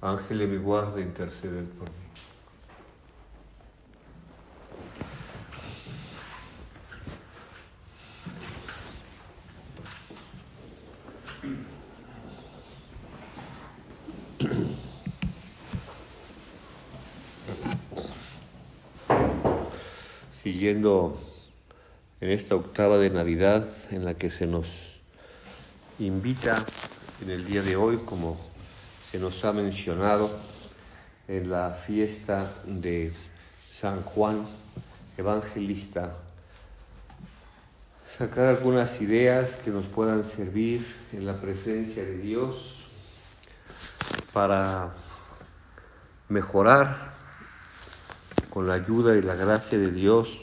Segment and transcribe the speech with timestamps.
[0.00, 1.96] Ángel de mi guarda, intercede por mí.
[20.42, 21.18] Siguiendo
[22.20, 25.00] en esta octava de Navidad en la que se nos
[25.98, 26.64] invita
[27.22, 28.38] en el día de hoy como
[29.16, 30.28] se nos ha mencionado
[31.26, 33.14] en la fiesta de
[33.58, 34.46] San Juan
[35.16, 36.12] Evangelista.
[38.18, 42.84] Sacar algunas ideas que nos puedan servir en la presencia de Dios
[44.34, 44.92] para
[46.28, 47.14] mejorar
[48.50, 50.42] con la ayuda y la gracia de Dios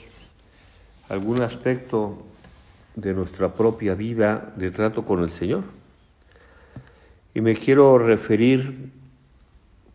[1.09, 2.26] algún aspecto
[2.95, 5.83] de nuestra propia vida de trato con el Señor.
[7.36, 8.92] Y me quiero referir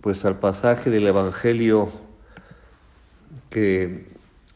[0.01, 1.89] pues al pasaje del Evangelio
[3.49, 4.09] que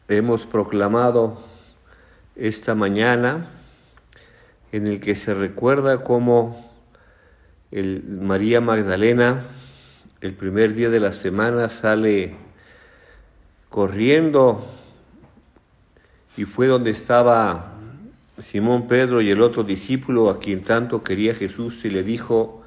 [0.09, 1.41] hemos proclamado
[2.35, 3.51] esta mañana,
[4.73, 6.73] en el que se recuerda cómo
[7.71, 9.45] el María Magdalena
[10.19, 12.35] el primer día de la semana sale
[13.69, 14.67] corriendo
[16.35, 17.75] y fue donde estaba
[18.39, 22.62] Simón Pedro y el otro discípulo a quien tanto quería Jesús y le dijo,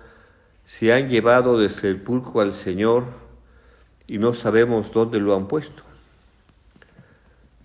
[0.67, 3.05] se han llevado de sepulcro al Señor
[4.09, 5.85] y no sabemos dónde lo han puesto.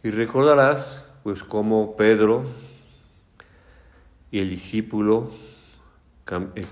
[0.03, 2.45] Y recordarás, pues, cómo Pedro
[4.29, 5.31] y el discípulo
[6.55, 6.65] eh,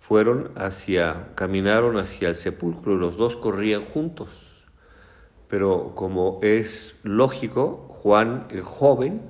[0.00, 4.64] fueron hacia, caminaron hacia el sepulcro, los dos corrían juntos.
[5.48, 9.20] Pero como es lógico, Juan, el joven,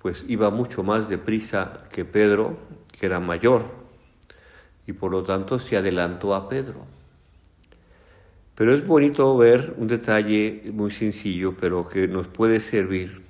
[0.00, 2.56] pues iba mucho más deprisa que Pedro,
[2.92, 3.85] que era mayor
[4.86, 6.84] y por lo tanto se adelantó a Pedro.
[8.54, 13.22] Pero es bonito ver un detalle muy sencillo, pero que nos puede servir,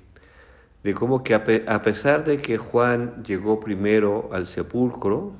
[0.83, 5.33] de cómo que a pesar de que Juan llegó primero al sepulcro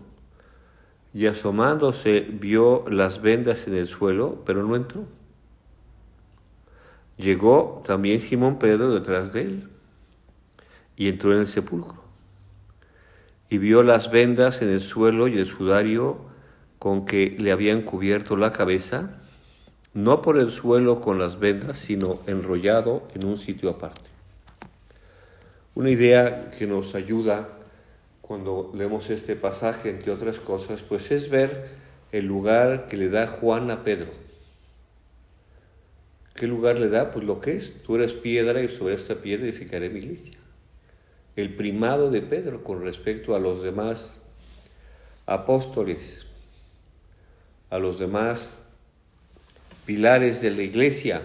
[1.13, 5.05] y asomándose vio las vendas en el suelo, pero no entró.
[7.15, 9.69] Llegó también Simón Pedro detrás de él
[10.97, 12.06] y entró en el sepulcro
[13.49, 16.17] y vio las vendas en el suelo y el sudario
[16.79, 19.21] con que le habían cubierto la cabeza,
[19.93, 24.09] no por el suelo con las vendas, sino enrollado en un sitio aparte.
[25.75, 27.49] Una idea que nos ayuda
[28.21, 31.69] cuando leemos este pasaje, entre otras cosas, pues es ver
[32.11, 34.09] el lugar que le da Juan a Pedro.
[36.35, 37.11] ¿Qué lugar le da?
[37.11, 37.81] Pues lo que es.
[37.81, 40.37] Tú eres piedra y sobre esta piedra edificaré mi iglesia
[41.37, 44.19] el primado de Pedro con respecto a los demás
[45.27, 46.25] apóstoles,
[47.69, 48.63] a los demás
[49.85, 51.21] pilares de la iglesia.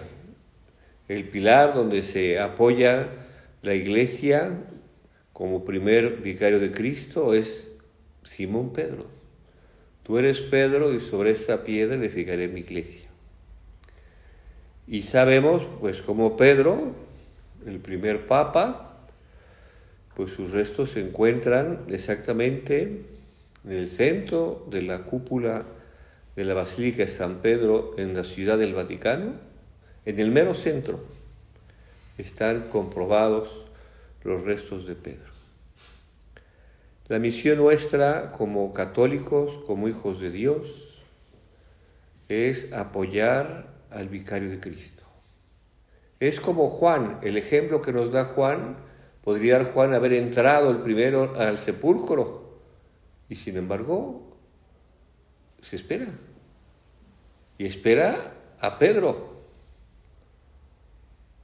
[1.07, 3.09] El pilar donde se apoya
[3.63, 4.55] la iglesia
[5.33, 7.69] como primer vicario de Cristo es
[8.21, 9.07] Simón Pedro.
[10.03, 13.09] Tú eres Pedro y sobre esa piedra edificaré mi iglesia.
[14.85, 16.93] Y sabemos, pues como Pedro,
[17.65, 18.92] el primer papa,
[20.15, 23.05] pues sus restos se encuentran exactamente
[23.65, 25.65] en el centro de la cúpula
[26.35, 29.33] de la Basílica de San Pedro en la ciudad del Vaticano,
[30.05, 31.03] en el mero centro
[32.17, 33.65] están comprobados
[34.23, 35.31] los restos de Pedro.
[37.07, 41.01] La misión nuestra como católicos, como hijos de Dios,
[42.29, 45.03] es apoyar al vicario de Cristo.
[46.19, 48.77] Es como Juan, el ejemplo que nos da Juan,
[49.23, 52.59] Podría Juan haber entrado el primero al sepulcro
[53.29, 54.37] y sin embargo
[55.61, 56.07] se espera.
[57.57, 59.43] Y espera a Pedro,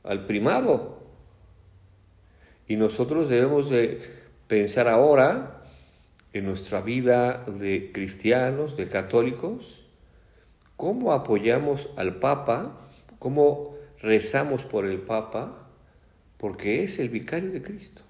[0.04, 1.00] al primado.
[2.68, 4.02] Y nosotros debemos de
[4.48, 5.64] pensar ahora
[6.34, 9.86] en nuestra vida de cristianos, de católicos,
[10.76, 12.78] cómo apoyamos al Papa,
[13.20, 15.69] cómo rezamos por el Papa,
[16.40, 18.02] porque es el vicario de Cristo.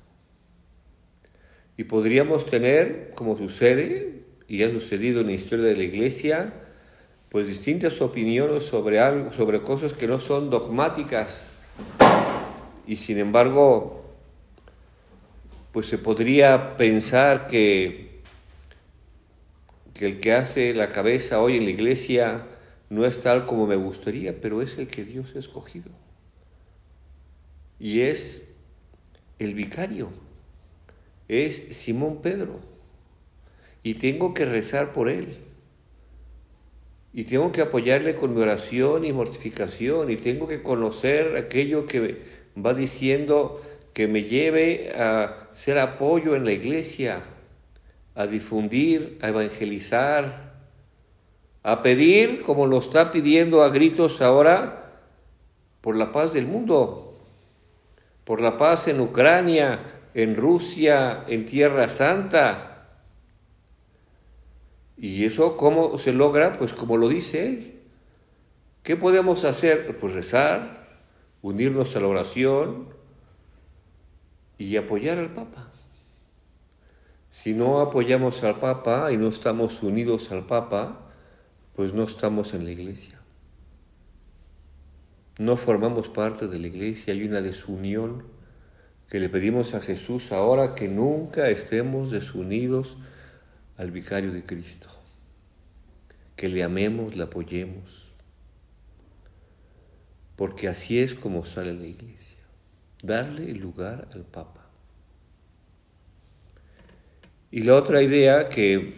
[1.77, 6.53] Y podríamos tener, como sucede, y ha sucedido en la historia de la iglesia,
[7.29, 11.47] pues distintas opiniones sobre algo, sobre cosas que no son dogmáticas.
[12.85, 14.03] Y sin embargo,
[15.71, 18.21] pues se podría pensar que,
[19.95, 22.45] que el que hace la cabeza hoy en la iglesia
[22.89, 25.89] no es tal como me gustaría, pero es el que Dios ha escogido.
[27.79, 28.41] Y es
[29.39, 30.09] el vicario,
[31.27, 32.59] es Simón Pedro.
[33.81, 35.37] Y tengo que rezar por él.
[37.13, 40.11] Y tengo que apoyarle con mi oración y mortificación.
[40.11, 42.17] Y tengo que conocer aquello que
[42.63, 43.61] va diciendo
[43.93, 47.21] que me lleve a ser apoyo en la iglesia,
[48.15, 50.53] a difundir, a evangelizar,
[51.63, 55.01] a pedir, como lo está pidiendo a gritos ahora,
[55.81, 57.08] por la paz del mundo,
[58.29, 59.79] por la paz en Ucrania,
[60.13, 62.85] en Rusia, en Tierra Santa.
[64.95, 66.53] ¿Y eso cómo se logra?
[66.53, 67.79] Pues como lo dice él.
[68.83, 69.97] ¿Qué podemos hacer?
[69.97, 70.85] Pues rezar,
[71.41, 72.89] unirnos a la oración
[74.59, 75.71] y apoyar al Papa.
[77.31, 80.99] Si no apoyamos al Papa y no estamos unidos al Papa,
[81.75, 83.18] pues no estamos en la iglesia.
[85.39, 88.25] No formamos parte de la iglesia, hay una desunión
[89.09, 92.97] que le pedimos a Jesús ahora que nunca estemos desunidos
[93.77, 94.89] al vicario de Cristo.
[96.35, 98.09] Que le amemos, le apoyemos.
[100.35, 102.43] Porque así es como sale la iglesia.
[103.01, 104.65] Darle lugar al Papa.
[107.49, 108.93] Y la otra idea que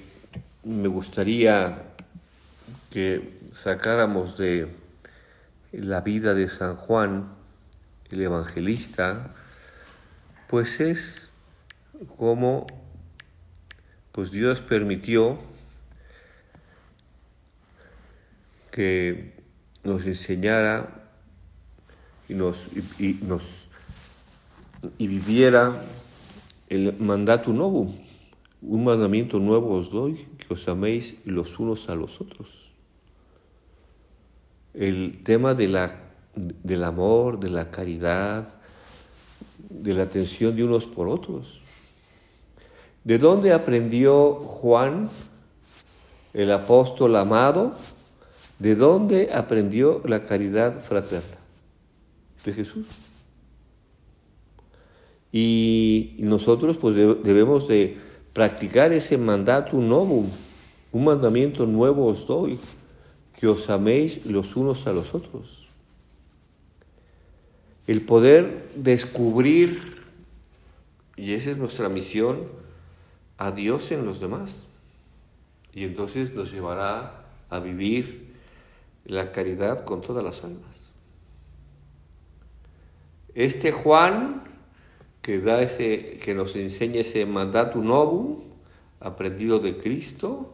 [0.64, 1.84] me gustaría
[2.90, 4.81] que sacáramos de
[5.72, 7.30] la vida de San Juan,
[8.10, 9.34] el evangelista,
[10.50, 11.30] pues es
[12.18, 12.68] como
[14.12, 15.40] pues Dios permitió
[18.72, 19.34] que
[19.84, 21.08] nos enseñara
[22.28, 22.68] y nos,
[23.00, 23.44] y, nos
[24.98, 25.82] y viviera
[26.68, 27.94] el mandato nuevo,
[28.62, 32.71] un mandamiento nuevo os doy, que os améis los unos a los otros
[34.74, 35.96] el tema de la,
[36.36, 38.48] del amor, de la caridad,
[39.70, 41.62] de la atención de unos por otros.
[43.04, 45.10] ¿De dónde aprendió Juan,
[46.34, 47.74] el apóstol amado?
[48.60, 51.38] ¿De dónde aprendió la caridad fraterna?
[52.46, 52.86] De Jesús.
[55.32, 57.98] Y nosotros pues debemos de
[58.34, 60.26] practicar ese mandato nuevo,
[60.92, 62.60] un mandamiento nuevo os doy,
[63.40, 65.68] que os améis los unos a los otros.
[67.88, 70.04] El poder descubrir,
[71.18, 72.48] y esa es nuestra misión,
[73.38, 74.64] a Dios en los demás.
[75.74, 78.36] Y entonces nos llevará a vivir
[79.06, 80.92] la caridad con todas las almas.
[83.34, 84.44] Este Juan
[85.22, 88.40] que da ese, que nos enseña ese mandato novum
[89.00, 90.54] aprendido de Cristo,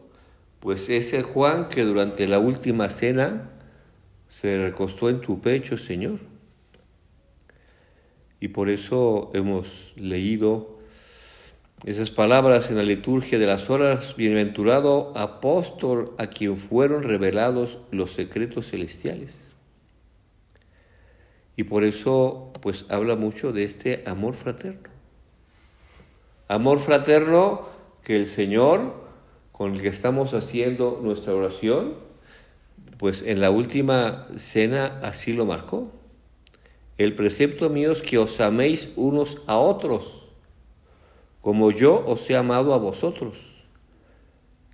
[0.60, 3.50] pues ese Juan que durante la última cena
[4.28, 6.18] se recostó en tu pecho, Señor.
[8.40, 10.78] Y por eso hemos leído
[11.84, 18.12] esas palabras en la liturgia de las horas, bienaventurado apóstol a quien fueron revelados los
[18.12, 19.48] secretos celestiales.
[21.56, 24.88] Y por eso pues habla mucho de este amor fraterno.
[26.48, 27.68] Amor fraterno
[28.02, 29.07] que el Señor
[29.58, 31.94] con el que estamos haciendo nuestra oración,
[32.96, 35.90] pues en la última cena así lo marcó.
[36.96, 40.28] El precepto mío es que os améis unos a otros,
[41.40, 43.56] como yo os he amado a vosotros.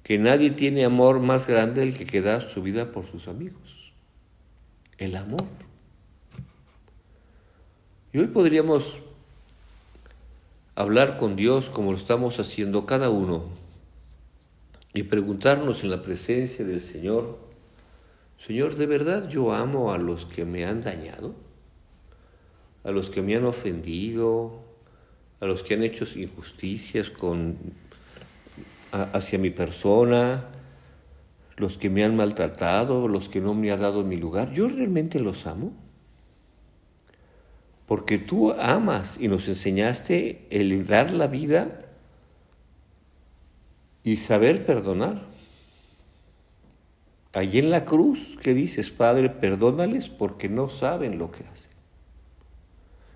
[0.02, 3.94] Que nadie tiene amor más grande el que queda su vida por sus amigos.
[4.98, 5.46] El amor.
[8.12, 8.98] Y hoy podríamos
[10.74, 13.63] hablar con Dios como lo estamos haciendo cada uno
[14.94, 17.36] y preguntarnos en la presencia del Señor,
[18.38, 21.34] Señor, ¿de verdad yo amo a los que me han dañado?
[22.84, 24.62] ¿A los que me han ofendido?
[25.40, 27.56] ¿A los que han hecho injusticias con,
[28.92, 30.44] hacia mi persona?
[31.56, 33.08] ¿Los que me han maltratado?
[33.08, 34.52] ¿Los que no me han dado mi lugar?
[34.52, 35.72] ¿Yo realmente los amo?
[37.86, 41.83] Porque tú amas y nos enseñaste el dar la vida
[44.04, 45.26] y saber perdonar.
[47.32, 49.30] Allí en la cruz, ¿qué dices, Padre?
[49.30, 51.72] Perdónales porque no saben lo que hacen.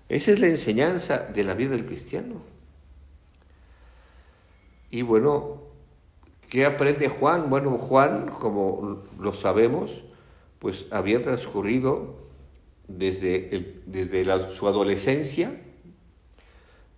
[0.09, 2.41] Esa es la enseñanza de la vida del cristiano.
[4.89, 5.61] Y bueno,
[6.49, 7.49] ¿qué aprende Juan?
[7.49, 10.01] Bueno, Juan, como lo sabemos,
[10.57, 12.17] pues había transcurrido
[12.87, 15.61] desde, desde su adolescencia,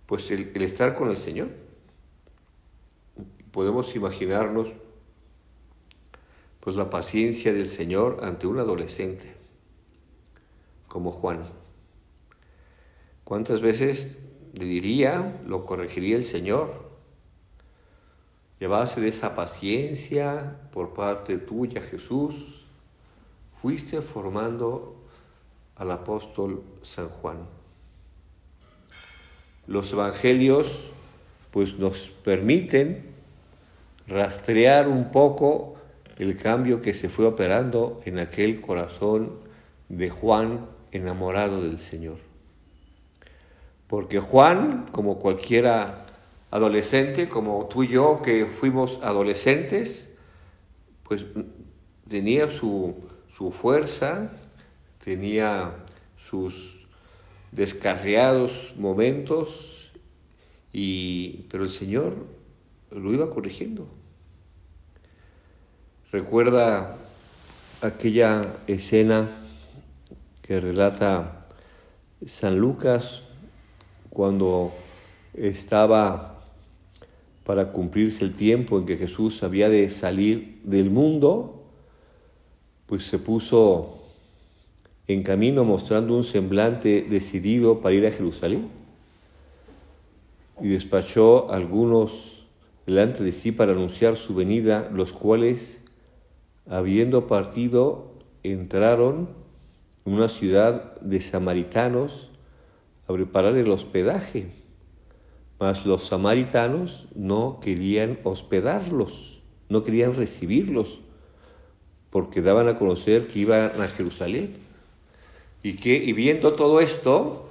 [0.06, 1.50] pues el, el estar con el Señor.
[3.52, 4.72] Podemos imaginarnos
[6.60, 9.34] pues la paciencia del Señor ante un adolescente
[10.88, 11.44] como Juan.
[13.24, 14.16] ¿Cuántas veces
[14.54, 16.90] le diría, lo corregiría el Señor?
[18.60, 22.64] Llevase de esa paciencia por parte tuya, Jesús,
[23.60, 24.96] fuiste formando
[25.76, 27.48] al apóstol San Juan.
[29.66, 30.84] Los evangelios
[31.50, 33.11] pues nos permiten
[34.06, 35.76] rastrear un poco
[36.18, 39.38] el cambio que se fue operando en aquel corazón
[39.88, 42.18] de Juan enamorado del Señor.
[43.86, 46.06] Porque Juan, como cualquiera
[46.50, 50.08] adolescente, como tú y yo que fuimos adolescentes,
[51.02, 51.26] pues
[52.08, 52.94] tenía su,
[53.28, 54.32] su fuerza,
[55.02, 55.74] tenía
[56.16, 56.86] sus
[57.50, 59.90] descarriados momentos,
[60.72, 62.14] y, pero el Señor
[62.94, 63.86] lo iba corrigiendo.
[66.10, 66.98] Recuerda
[67.80, 69.30] aquella escena
[70.42, 71.46] que relata
[72.26, 73.22] San Lucas
[74.10, 74.72] cuando
[75.34, 76.40] estaba
[77.44, 81.64] para cumplirse el tiempo en que Jesús había de salir del mundo,
[82.86, 83.98] pues se puso
[85.08, 88.68] en camino mostrando un semblante decidido para ir a Jerusalén
[90.60, 92.41] y despachó algunos
[92.86, 95.82] delante de sí para anunciar su venida, los cuales
[96.68, 98.12] habiendo partido,
[98.42, 99.28] entraron
[100.04, 102.30] en una ciudad de samaritanos
[103.06, 104.48] a preparar el hospedaje,
[105.58, 111.00] mas los samaritanos no querían hospedarlos, no querían recibirlos,
[112.10, 114.54] porque daban a conocer que iban a Jerusalén.
[115.62, 117.48] Y, que, y viendo todo esto,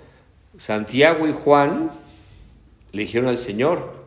[0.57, 1.89] Santiago y Juan
[2.91, 4.00] le dijeron al Señor,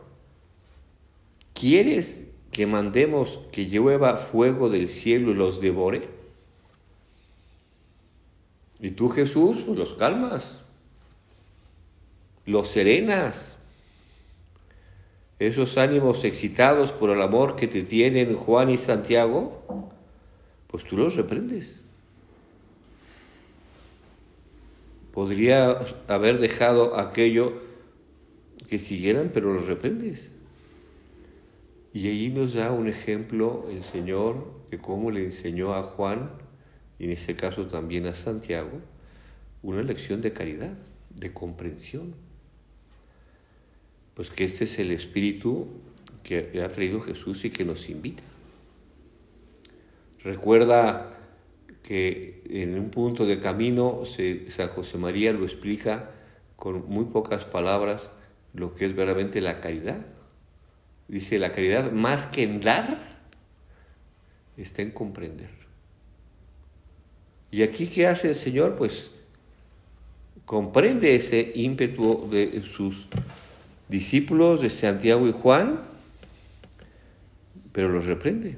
[1.64, 6.11] ¿quieres que mandemos que llueva fuego del cielo y los devore?
[8.80, 10.61] Y tú Jesús, pues los calmas,
[12.44, 13.52] los serenas.
[15.38, 19.90] Esos ánimos excitados por el amor que te tienen Juan y Santiago,
[20.66, 21.83] pues tú los reprendes.
[25.14, 27.54] Podría haber dejado aquello
[28.68, 30.30] que siguieran, pero los reprendes.
[31.95, 36.33] Y ahí nos da un ejemplo el Señor de cómo le enseñó a Juan,
[36.99, 38.81] y en este caso también a Santiago,
[39.63, 40.77] una lección de caridad,
[41.15, 42.17] de comprensión.
[44.15, 45.69] Pues que este es el espíritu
[46.25, 48.25] que ha traído Jesús y que nos invita.
[50.25, 51.17] Recuerda
[51.85, 54.03] que en un punto de camino
[54.49, 56.11] San José María lo explica
[56.57, 58.11] con muy pocas palabras
[58.53, 60.13] lo que es verdaderamente la caridad.
[61.09, 62.99] Dice, la caridad más que en dar
[64.57, 65.51] está en comprender.
[67.51, 68.77] Y aquí, ¿qué hace el Señor?
[68.77, 69.11] Pues
[70.45, 73.09] comprende ese ímpetu de sus
[73.89, 75.81] discípulos, de Santiago y Juan,
[77.73, 78.57] pero los reprende,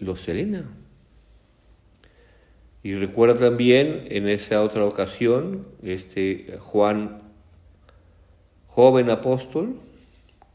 [0.00, 0.64] los serena.
[2.82, 7.25] Y recuerda también en esa otra ocasión, este Juan
[8.76, 9.74] joven apóstol,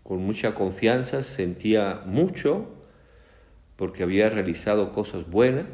[0.03, 2.67] con mucha confianza, sentía mucho
[3.77, 5.65] porque había realizado cosas buenas.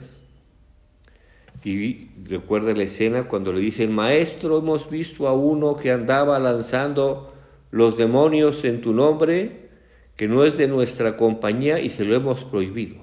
[1.65, 7.33] Y recuerda la escena cuando le dicen, maestro, hemos visto a uno que andaba lanzando
[7.69, 9.67] los demonios en tu nombre,
[10.15, 12.95] que no es de nuestra compañía y se lo hemos prohibido.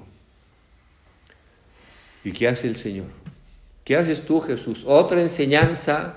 [2.24, 3.08] ¿Y qué hace el Señor?
[3.84, 4.84] ¿Qué haces tú, Jesús?
[4.86, 6.14] Otra enseñanza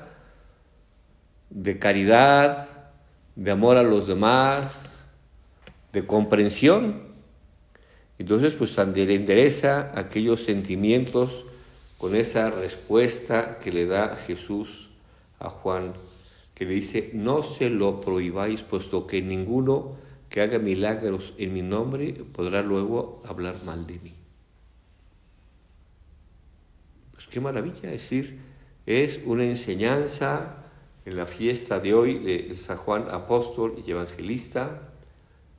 [1.50, 2.67] de caridad,
[3.38, 5.06] de amor a los demás,
[5.94, 7.04] de comprensión.
[8.18, 11.46] Entonces, pues le endereza aquellos sentimientos
[12.00, 14.90] con esa respuesta que le da Jesús
[15.40, 15.94] a Juan,
[16.56, 19.96] que le dice, no se lo prohibáis, puesto que ninguno
[20.30, 24.16] que haga milagros en mi nombre podrá luego hablar mal de mí.
[27.14, 28.40] Pues qué maravilla, es decir,
[28.88, 30.67] es una enseñanza
[31.08, 34.90] en la fiesta de hoy de San Juan Apóstol y Evangelista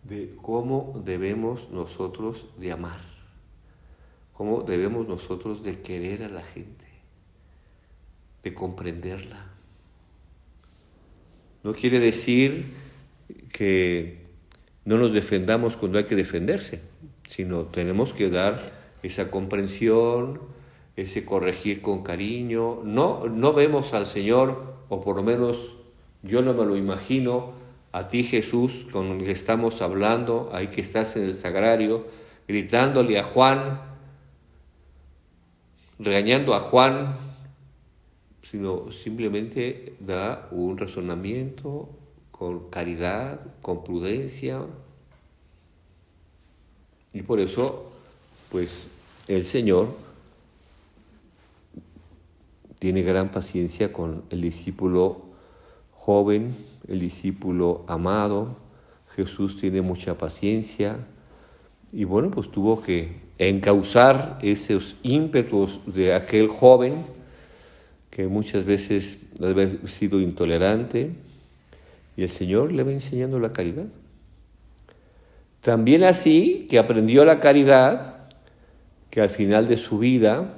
[0.03, 3.01] de cómo debemos nosotros de amar,
[4.35, 6.85] cómo debemos nosotros de querer a la gente,
[8.43, 9.47] de comprenderla.
[11.65, 12.67] No quiere decir
[13.51, 14.19] que
[14.85, 16.83] no nos defendamos cuando hay que defenderse,
[17.27, 18.71] sino tenemos que dar
[19.03, 20.41] esa comprensión,
[20.99, 22.81] ese corregir con cariño.
[22.83, 25.77] No, no vemos al Señor, o por lo menos
[26.25, 27.53] yo no me lo imagino,
[27.93, 32.07] a ti Jesús, con el que estamos hablando, ahí que estás en el sagrario,
[32.49, 33.81] gritándole a Juan,
[36.01, 37.15] regañando a Juan,
[38.43, 41.91] sino simplemente da un razonamiento
[42.33, 44.67] con caridad, con prudencia.
[47.13, 47.93] Y por eso,
[48.51, 48.87] pues
[49.29, 50.08] el Señor
[52.79, 55.23] tiene gran paciencia con el discípulo
[55.93, 56.55] joven,
[56.87, 58.57] el discípulo amado.
[59.15, 60.97] Jesús tiene mucha paciencia
[61.93, 66.95] y bueno, pues tuvo que encauzar esos ímpetus de aquel joven
[68.11, 71.11] que muchas veces haber sido intolerante
[72.17, 73.87] y el Señor le va enseñando la caridad.
[75.61, 78.29] También así que aprendió la caridad,
[79.11, 80.58] que al final de su vida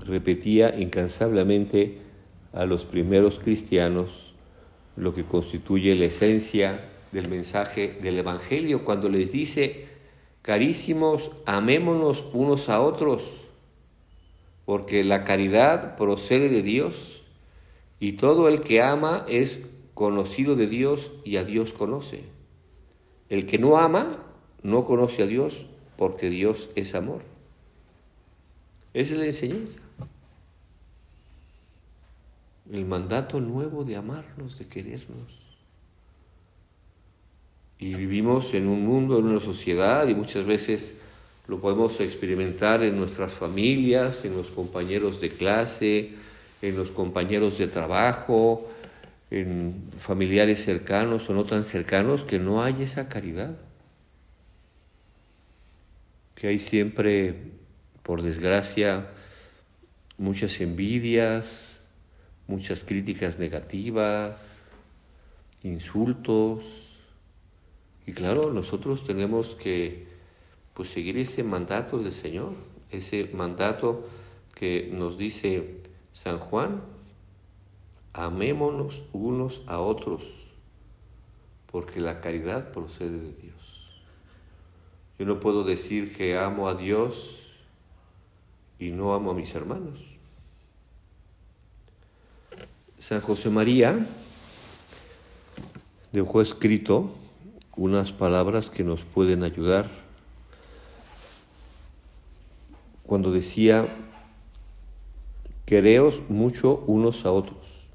[0.00, 1.98] repetía incansablemente
[2.52, 4.34] a los primeros cristianos
[4.96, 9.86] lo que constituye la esencia del mensaje del Evangelio, cuando les dice,
[10.42, 13.42] carísimos, amémonos unos a otros,
[14.64, 17.22] porque la caridad procede de Dios
[18.00, 19.60] y todo el que ama es
[19.94, 22.24] conocido de Dios y a Dios conoce.
[23.28, 24.18] El que no ama
[24.62, 27.22] no conoce a Dios porque Dios es amor.
[28.94, 29.78] Esa es la enseñanza.
[32.72, 35.42] El mandato nuevo de amarnos, de querernos.
[37.78, 40.94] Y vivimos en un mundo, en una sociedad, y muchas veces
[41.48, 46.12] lo podemos experimentar en nuestras familias, en los compañeros de clase,
[46.62, 48.66] en los compañeros de trabajo,
[49.30, 53.54] en familiares cercanos o no tan cercanos, que no hay esa caridad.
[56.36, 57.34] Que hay siempre,
[58.02, 59.08] por desgracia,
[60.16, 61.71] muchas envidias,
[62.46, 64.36] muchas críticas negativas,
[65.62, 66.64] insultos.
[68.06, 70.06] Y claro, nosotros tenemos que
[70.74, 72.54] pues seguir ese mandato del Señor,
[72.90, 74.06] ese mandato
[74.54, 76.82] que nos dice San Juan,
[78.12, 80.46] amémonos unos a otros,
[81.66, 84.02] porque la caridad procede de Dios.
[85.18, 87.46] Yo no puedo decir que amo a Dios
[88.78, 90.11] y no amo a mis hermanos.
[93.02, 93.98] San José María
[96.12, 97.10] dejó escrito
[97.76, 99.90] unas palabras que nos pueden ayudar
[103.02, 103.88] cuando decía,
[105.66, 107.88] quereos mucho unos a otros.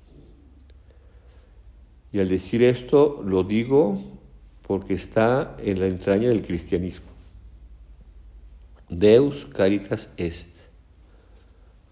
[2.12, 4.02] Y al decir esto lo digo
[4.68, 7.08] porque está en la entraña del cristianismo.
[8.90, 10.50] Deus caritas est.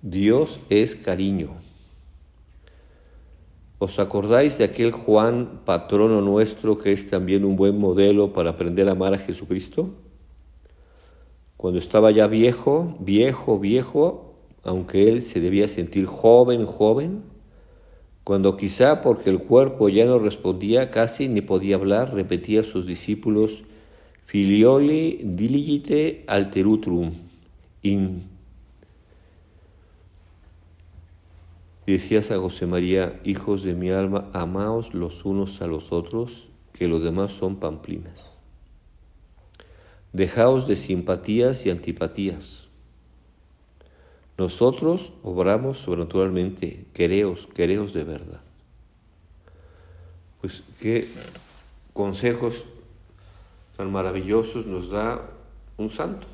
[0.02, 1.65] Dios es cariño.
[3.78, 8.88] ¿Os acordáis de aquel Juan, patrono nuestro, que es también un buen modelo para aprender
[8.88, 9.94] a amar a Jesucristo?
[11.58, 17.24] Cuando estaba ya viejo, viejo, viejo, aunque él se debía sentir joven, joven,
[18.24, 22.88] cuando quizá porque el cuerpo ya no respondía casi ni podía hablar, repetía a sus
[22.88, 23.64] discípulos,
[24.24, 27.12] filioli diligite alterutrum
[27.84, 28.35] in
[31.86, 36.88] Decías a José María, hijos de mi alma, amaos los unos a los otros, que
[36.88, 38.38] los demás son pamplinas.
[40.12, 42.66] Dejaos de simpatías y antipatías.
[44.38, 48.42] Nosotros obramos sobrenaturalmente, quereos, quereos de verdad.
[50.42, 51.08] Pues qué
[51.94, 52.66] consejos
[53.78, 55.22] tan maravillosos nos da
[55.78, 56.28] un santo.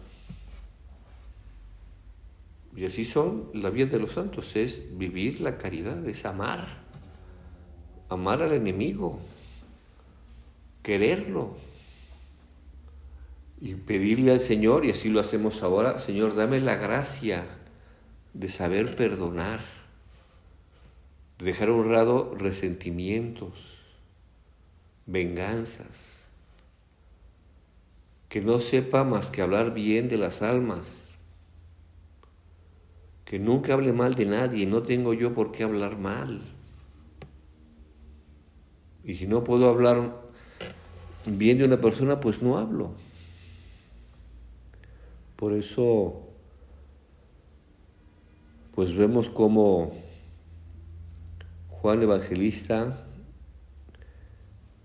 [2.81, 6.79] Y así son la vida de los santos, es vivir la caridad, es amar,
[8.09, 9.19] amar al enemigo,
[10.81, 11.55] quererlo
[13.59, 17.45] y pedirle al Señor, y así lo hacemos ahora, Señor, dame la gracia
[18.33, 19.59] de saber perdonar,
[21.37, 23.77] de dejar lado resentimientos,
[25.05, 26.25] venganzas,
[28.27, 31.00] que no sepa más que hablar bien de las almas
[33.31, 36.41] que nunca hable mal de nadie, no tengo yo por qué hablar mal.
[39.05, 40.21] Y si no puedo hablar
[41.25, 42.91] bien de una persona, pues no hablo.
[45.37, 46.27] Por eso,
[48.75, 49.93] pues vemos cómo
[51.69, 53.07] Juan Evangelista,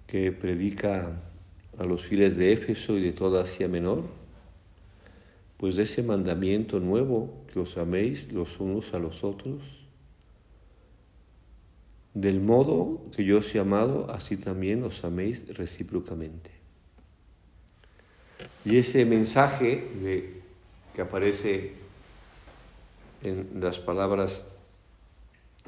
[0.06, 1.20] que predica
[1.76, 4.04] a los fieles de Éfeso y de toda Asia Menor,
[5.66, 9.64] pues de ese mandamiento nuevo que os améis los unos a los otros,
[12.14, 16.52] del modo que yo os he amado, así también os améis recíprocamente.
[18.64, 20.40] Y ese mensaje de,
[20.94, 21.72] que aparece
[23.24, 24.44] en las palabras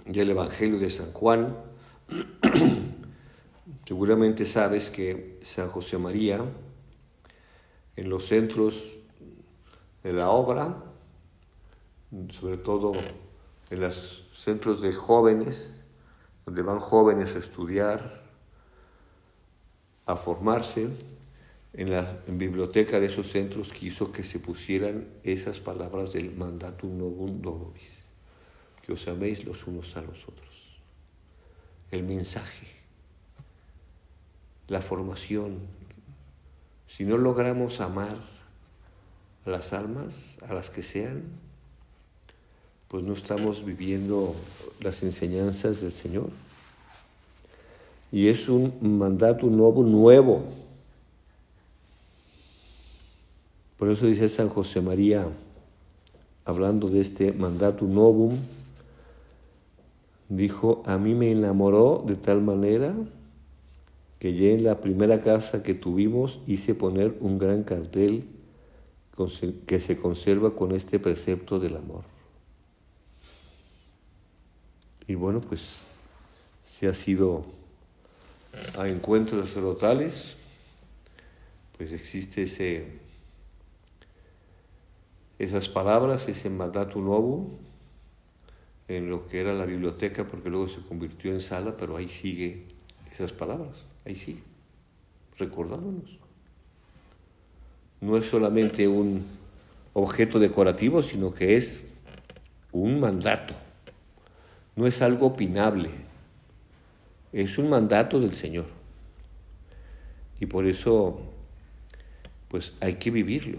[0.07, 1.57] del Evangelio de San Juan,
[3.85, 6.39] seguramente sabes que San José María,
[7.97, 8.98] en los centros
[10.03, 10.77] de la obra,
[12.31, 12.93] sobre todo
[13.71, 15.83] en los centros de jóvenes,
[16.47, 18.23] donde van jóvenes a estudiar,
[20.07, 20.89] a formarse,
[21.75, 27.43] en la biblioteca de esos centros quiso que se pusieran esas palabras del mandatum novum
[27.43, 28.05] dolobis,
[28.83, 30.81] que os améis los unos a los otros.
[31.91, 32.67] El mensaje,
[34.69, 35.61] la formación.
[36.89, 38.38] Si no logramos amar
[39.49, 41.23] las almas, a las que sean,
[42.89, 44.35] pues no estamos viviendo
[44.81, 46.31] las enseñanzas del Señor.
[48.11, 50.43] Y es un mandato nuevo, nuevo.
[53.77, 55.29] Por eso dice San José María,
[56.45, 58.35] hablando de este mandato novum,
[60.31, 62.95] dijo, a mí me enamoró de tal manera
[64.19, 68.25] que ya en la primera casa que tuvimos hice poner un gran cartel
[69.67, 72.05] que se conserva con este precepto del amor.
[75.07, 75.83] Y bueno, pues
[76.65, 77.47] si ha sido
[78.79, 80.37] a encuentros sacerdotales,
[81.77, 82.99] pues existe ese,
[85.39, 87.59] esas palabras, ese mandato nuevo
[88.87, 92.67] en lo que era la biblioteca, porque luego se convirtió en sala, pero ahí sigue
[93.13, 94.43] esas palabras, ahí sigue,
[95.37, 96.28] recordándonos.
[98.01, 99.25] No es solamente un
[99.93, 101.85] objeto decorativo, sino que es
[102.73, 103.55] un mandato
[104.79, 105.91] no es algo opinable,
[107.33, 108.67] es un mandato del Señor.
[110.39, 111.21] Y por eso,
[112.47, 113.59] pues hay que vivirlo.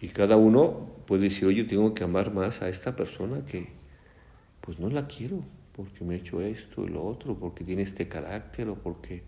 [0.00, 3.68] Y cada uno puede decir, oye, tengo que amar más a esta persona que,
[4.60, 5.44] pues no la quiero,
[5.76, 9.22] porque me ha hecho esto y lo otro, porque tiene este carácter, o porque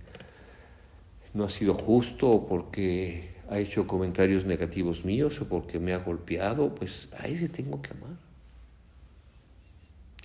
[1.35, 5.99] no ha sido justo, o porque ha hecho comentarios negativos míos, o porque me ha
[5.99, 8.17] golpeado, pues a ese tengo que amar.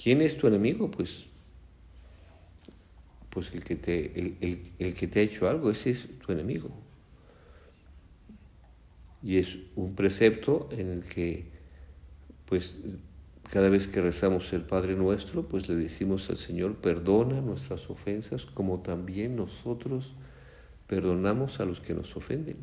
[0.02, 0.92] ¿Quién es tu enemigo?
[0.92, 1.26] Pues,
[3.32, 4.38] pues el, que te,
[4.78, 6.70] el, que te ha hecho algo, ese es tu enemigo.
[9.24, 11.46] Y es un precepto en el que,
[12.46, 12.78] pues,
[13.52, 18.46] cada vez que rezamos el Padre Nuestro, pues le decimos al Señor, perdona nuestras ofensas
[18.46, 20.14] como también nosotros
[20.88, 22.58] perdonamos a los que nos ofenden.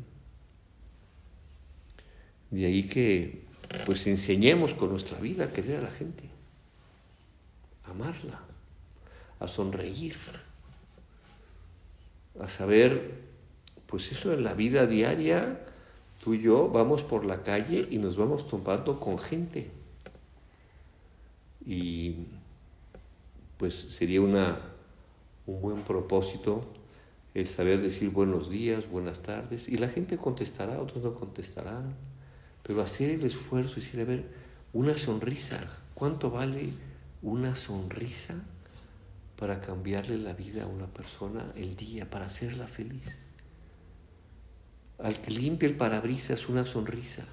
[2.51, 3.45] De ahí que,
[3.85, 6.33] pues, enseñemos con nuestra vida a querer a la gente
[7.85, 8.39] amarla,
[9.39, 10.15] a sonreír,
[12.39, 13.21] a saber,
[13.85, 15.65] pues eso en la vida diaria,
[16.23, 19.69] tú y yo vamos por la calle y nos vamos topando con gente.
[21.65, 22.27] Y
[23.57, 24.57] pues sería una,
[25.45, 26.65] un buen propósito
[27.33, 31.95] el saber decir buenos días, buenas tardes, y la gente contestará, otros no contestarán,
[32.61, 34.25] pero hacer el esfuerzo y decir,
[34.71, 35.59] una sonrisa,
[35.93, 36.69] ¿cuánto vale?
[37.23, 38.35] una sonrisa
[39.39, 43.17] para cambiarle la vida a una persona el día, para hacerla feliz.
[44.99, 47.23] Al que limpia el parabrisas una sonrisa,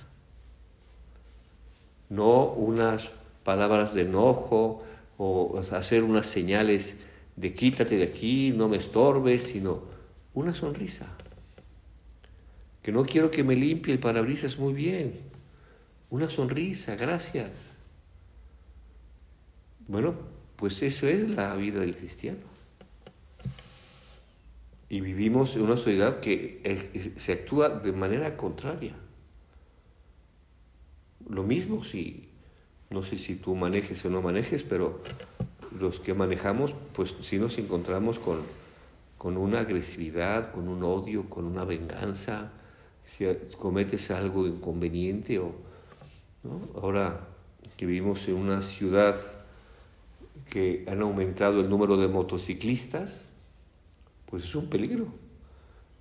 [2.09, 3.11] no unas
[3.45, 4.83] palabras de enojo
[5.19, 6.97] o hacer unas señales
[7.37, 9.90] de quítate de aquí, no me estorbes, sino
[10.41, 11.07] una sonrisa.
[12.83, 15.13] Que no quiero que me limpie el parabrisas muy bien.
[16.11, 17.51] Una sonrisa, gracias.
[19.87, 20.15] Bueno,
[20.57, 22.39] pues eso es la vida del cristiano.
[24.89, 28.95] Y vivimos en una sociedad que se actúa de manera contraria.
[31.29, 32.29] Lo mismo si,
[32.91, 35.01] no sé si tú manejes o no manejes, pero
[35.79, 38.41] los que manejamos, pues sí nos encontramos con,
[39.21, 42.53] con una agresividad, con un odio, con una venganza,
[43.05, 43.27] si
[43.59, 45.53] cometes algo inconveniente o
[46.81, 47.29] ahora
[47.77, 49.21] que vivimos en una ciudad
[50.49, 53.29] que han aumentado el número de motociclistas,
[54.25, 55.09] pues es un peligro.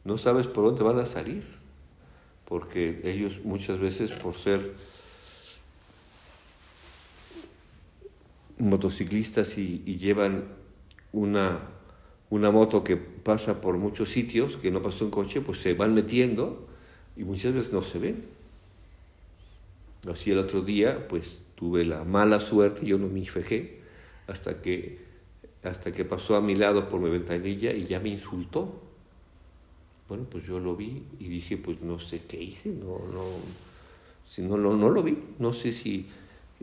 [0.05, 1.43] No sabes por dónde van a salir,
[2.45, 4.75] porque ellos muchas veces por ser
[8.60, 10.45] motociclistas y, llevan
[11.12, 11.78] una
[12.29, 15.93] una moto que pasa por muchos sitios, que no pasó en coche, pues se van
[15.93, 16.67] metiendo
[17.17, 18.23] y muchas veces no se ven.
[20.09, 23.79] Así el otro día, pues tuve la mala suerte, yo no me fijé,
[24.27, 24.99] hasta que,
[25.63, 28.81] hasta que pasó a mi lado por mi ventanilla y ya me insultó.
[30.07, 33.23] Bueno, pues yo lo vi y dije, pues no sé qué hice, no, no,
[34.27, 36.07] si no, no, no lo vi, no sé si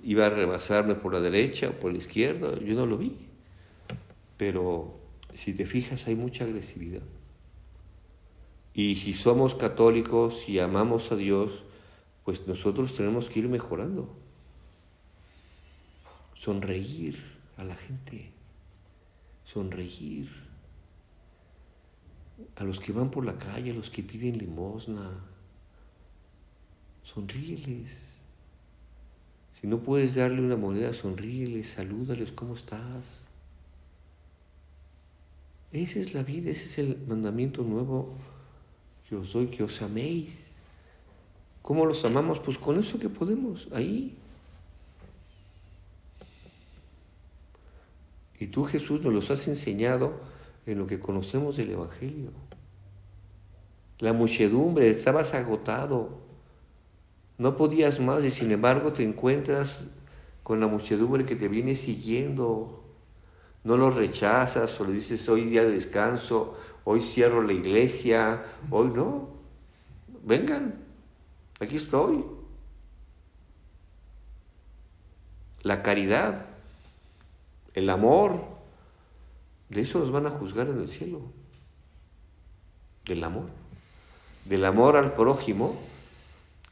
[0.03, 3.17] iba a rebasarme por la derecha o por la izquierda, yo no lo vi.
[4.37, 4.96] Pero
[5.37, 7.03] si te fijas, hay mucha agresividad.
[8.73, 11.63] Y si somos católicos y amamos a Dios,
[12.25, 14.15] pues nosotros tenemos que ir mejorando.
[16.35, 17.23] Sonreír
[17.57, 18.33] a la gente.
[19.45, 20.31] Sonreír.
[22.57, 25.11] A los que van por la calle, a los que piden limosna.
[27.03, 28.19] Sonríeles.
[29.61, 33.26] Si no puedes darle una moneda, sonríeles, salúdales, ¿cómo estás?
[35.73, 38.15] Esa es la vida, ese es el mandamiento nuevo
[39.09, 40.47] que os doy, que os améis.
[41.63, 42.39] ¿Cómo los amamos?
[42.39, 44.17] Pues con eso que podemos, ahí.
[48.39, 50.21] Y tú Jesús nos los has enseñado
[50.67, 52.31] en lo que conocemos del Evangelio.
[53.99, 56.21] La muchedumbre, estabas agotado,
[57.39, 59.83] no podías más y sin embargo te encuentras
[60.43, 62.86] con la muchedumbre que te viene siguiendo
[63.67, 68.93] no lo rechazas o le dices hoy día de descanso, hoy cierro la iglesia, hoy
[68.95, 69.29] no.
[70.23, 70.77] Vengan,
[71.59, 72.25] aquí estoy.
[75.63, 76.47] La caridad,
[77.75, 78.41] el amor,
[79.69, 81.23] de eso nos van a juzgar en el cielo.
[83.05, 83.47] Del amor.
[84.45, 85.77] Del amor al prójimo,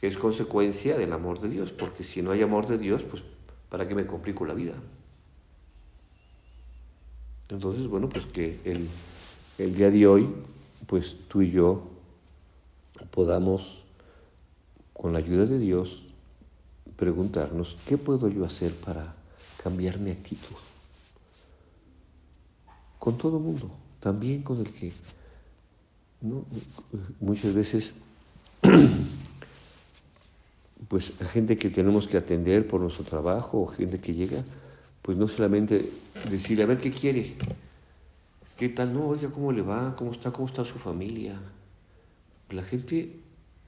[0.00, 3.24] que es consecuencia del amor de Dios, porque si no hay amor de Dios, pues
[3.68, 4.74] ¿para qué me complico la vida?
[7.48, 10.26] Entonces, bueno, pues que el, día de hoy,
[10.86, 11.82] pues tú y yo
[13.10, 13.82] podamos,
[14.92, 16.02] con la ayuda de Dios,
[16.96, 19.14] preguntarnos, ¿qué puedo yo hacer para
[19.62, 20.56] cambiar mi actitud?
[22.98, 24.92] Con todo mundo, también con el que
[27.20, 27.92] muchas veces,
[30.88, 34.42] pues gente que tenemos que atender por nuestro trabajo o gente que llega,
[35.04, 35.86] pues no solamente
[36.30, 37.34] decirle, a ver qué quiere,
[38.56, 41.38] qué tal, no, oiga, cómo le va, cómo está, cómo está su familia.
[42.48, 43.20] La gente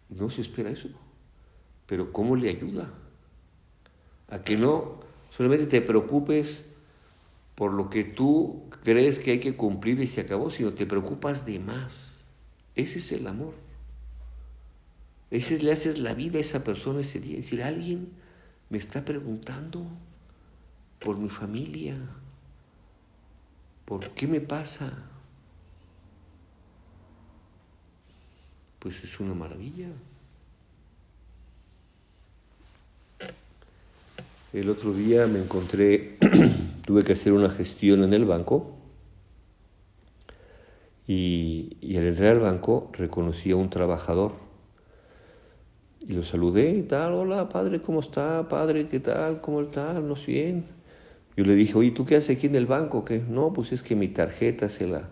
[0.08, 0.88] no se espera eso,
[1.84, 2.90] pero ¿cómo le ayuda?
[4.30, 6.62] A que no solamente te preocupes
[7.54, 11.44] por lo que tú crees que hay que cumplir y se acabó, sino te preocupas
[11.44, 12.28] de más.
[12.74, 13.52] Ese es el amor.
[15.30, 17.38] Ese le haces la vida a esa persona ese día.
[17.38, 18.08] Es decir, alguien
[18.70, 19.86] me está preguntando
[20.98, 21.96] por mi familia.
[23.84, 24.92] ¿Por qué me pasa?
[28.78, 29.88] Pues es una maravilla.
[34.52, 36.18] El otro día me encontré,
[36.86, 38.76] tuve que hacer una gestión en el banco
[41.06, 44.32] y, al entrar al banco reconocí a un trabajador
[46.00, 48.48] y lo saludé y tal, hola padre, ¿cómo está?
[48.48, 49.40] Padre, ¿qué tal?
[49.40, 49.92] ¿Cómo está?
[49.94, 50.75] ¿No es bien?
[51.36, 53.04] Yo le dije, oye, ¿tú qué haces aquí en el banco?
[53.04, 53.22] ¿Qué?
[53.28, 55.10] No, pues es que mi tarjeta se la,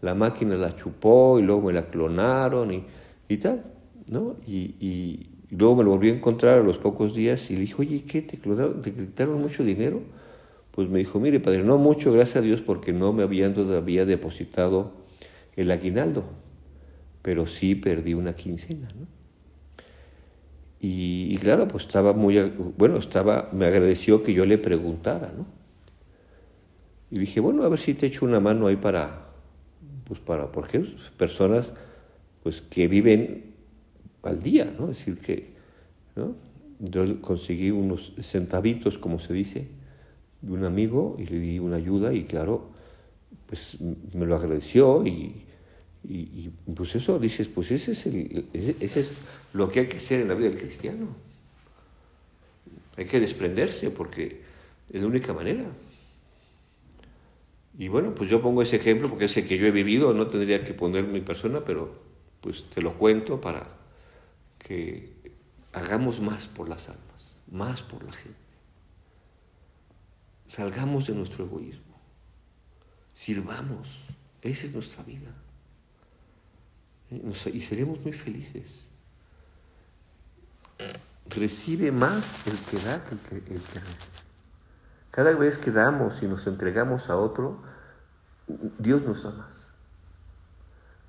[0.00, 2.84] la máquina la chupó y luego me la clonaron y,
[3.28, 3.64] y tal,
[4.08, 4.36] ¿no?
[4.46, 7.74] Y, y, luego me lo volví a encontrar a los pocos días y le dije,
[7.78, 8.22] oye, ¿qué?
[8.22, 8.80] ¿Te clonaron?
[8.80, 10.00] ¿Te quitaron mucho dinero?
[10.70, 14.06] Pues me dijo, mire, padre, no mucho, gracias a Dios, porque no me habían todavía
[14.06, 14.92] depositado
[15.56, 16.24] el aguinaldo,
[17.20, 19.06] pero sí perdí una quincena, ¿no?
[20.80, 22.38] Y, y, claro, pues estaba muy,
[22.78, 25.57] bueno, estaba, me agradeció que yo le preguntara, ¿no?
[27.10, 29.28] Y dije, bueno, a ver si te echo una mano ahí para,
[30.04, 30.80] pues para, porque
[31.16, 31.72] personas
[32.42, 33.44] pues que viven
[34.22, 34.90] al día, ¿no?
[34.90, 35.50] Es decir, que,
[36.16, 36.34] ¿no?
[36.80, 39.66] Yo conseguí unos centavitos, como se dice,
[40.40, 42.70] de un amigo y le di una ayuda y claro,
[43.46, 43.76] pues
[44.14, 45.42] me lo agradeció y,
[46.04, 49.12] y, pues eso, dices, pues ese es, el, ese es
[49.52, 51.08] lo que hay que hacer en la vida del cristiano.
[52.96, 54.42] Hay que desprenderse porque
[54.90, 55.64] es la única manera.
[57.78, 60.26] Y bueno, pues yo pongo ese ejemplo porque es el que yo he vivido, no
[60.26, 62.02] tendría que poner mi persona, pero
[62.40, 63.68] pues te lo cuento para
[64.58, 65.14] que
[65.72, 68.36] hagamos más por las almas, más por la gente.
[70.48, 72.00] Salgamos de nuestro egoísmo,
[73.14, 74.00] sirvamos,
[74.42, 75.32] esa es nuestra vida.
[77.52, 78.82] Y seremos muy felices.
[81.26, 83.60] Recibe más el que da que el que, el
[85.18, 87.58] Cada vez que damos y nos entregamos a otro,
[88.78, 89.66] Dios nos da más.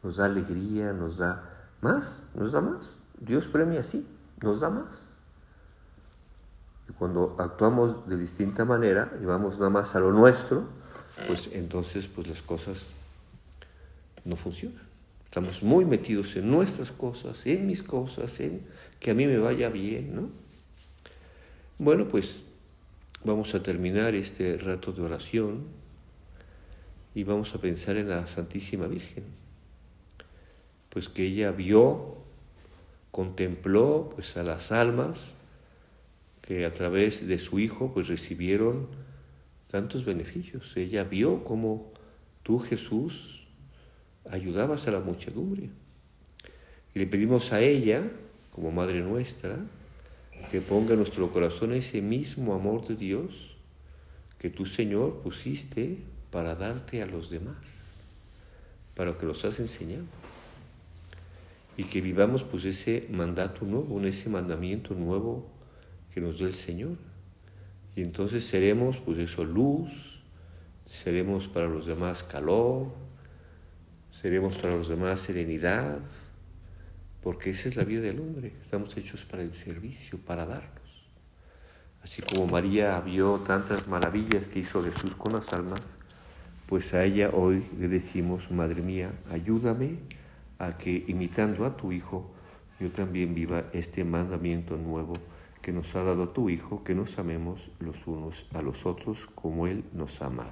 [0.01, 1.43] Nos da alegría, nos da
[1.81, 2.87] más, nos da más.
[3.19, 4.07] Dios premia así,
[4.41, 5.09] nos da más.
[6.89, 10.63] Y cuando actuamos de distinta manera y vamos nada más a lo nuestro,
[11.27, 12.87] pues entonces pues las cosas
[14.25, 14.81] no funcionan.
[15.25, 18.65] Estamos muy metidos en nuestras cosas, en mis cosas, en
[18.99, 20.29] que a mí me vaya bien, ¿no?
[21.77, 22.48] Bueno, pues
[23.23, 25.65] vamos a terminar este rato de oración
[27.13, 29.25] y vamos a pensar en la Santísima Virgen,
[30.89, 32.15] pues que ella vio,
[33.11, 35.33] contempló pues a las almas
[36.41, 38.87] que a través de su Hijo pues recibieron
[39.69, 40.75] tantos beneficios.
[40.77, 41.91] Ella vio cómo
[42.43, 43.43] tú Jesús
[44.29, 45.69] ayudabas a la muchedumbre.
[46.95, 48.03] Y le pedimos a ella,
[48.51, 49.59] como Madre nuestra,
[50.51, 53.55] que ponga en nuestro corazón ese mismo amor de Dios
[54.39, 55.97] que tú, Señor, pusiste
[56.31, 57.85] para darte a los demás,
[58.95, 60.05] para que los has enseñado.
[61.77, 65.45] Y que vivamos pues ese mandato nuevo, ese mandamiento nuevo
[66.13, 66.97] que nos dio el Señor.
[67.95, 70.19] Y entonces seremos pues eso luz,
[70.89, 72.87] seremos para los demás calor,
[74.21, 75.99] seremos para los demás serenidad,
[77.21, 78.53] porque esa es la vida del hombre.
[78.61, 80.79] Estamos hechos para el servicio, para darnos.
[82.03, 85.81] Así como María vio tantas maravillas que hizo Jesús con las almas,
[86.67, 89.99] pues a ella hoy le decimos, Madre mía, ayúdame
[90.59, 92.31] a que imitando a tu Hijo,
[92.79, 95.13] yo también viva este mandamiento nuevo
[95.61, 99.67] que nos ha dado tu Hijo, que nos amemos los unos a los otros como
[99.67, 100.51] Él nos ha amado.